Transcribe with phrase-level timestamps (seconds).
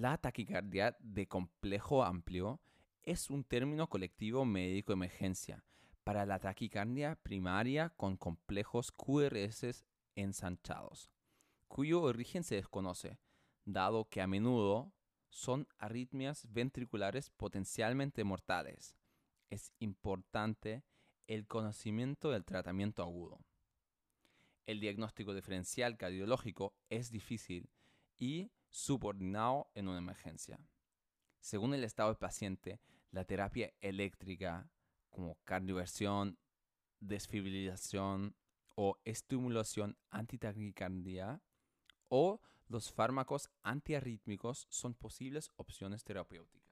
[0.00, 2.60] La taquicardia de complejo amplio
[3.02, 5.64] es un término colectivo médico emergencia
[6.04, 9.84] para la taquicardia primaria con complejos QRS
[10.14, 11.10] ensanchados,
[11.66, 13.18] cuyo origen se desconoce,
[13.64, 14.92] dado que a menudo
[15.30, 18.94] son arritmias ventriculares potencialmente mortales.
[19.50, 20.84] Es importante
[21.26, 23.40] el conocimiento del tratamiento agudo.
[24.64, 27.68] El diagnóstico diferencial cardiológico es difícil
[28.16, 30.60] y subordinado en una emergencia.
[31.40, 32.80] Según el estado del paciente,
[33.10, 34.70] la terapia eléctrica
[35.10, 36.38] como cardioversión,
[37.00, 38.36] desfibrilación
[38.76, 41.42] o estimulación antitaquicardia
[42.08, 46.67] o los fármacos antiarrítmicos son posibles opciones terapéuticas.